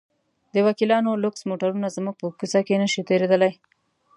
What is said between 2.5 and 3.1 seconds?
کې نه شي